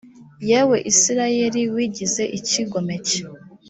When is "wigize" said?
1.73-2.23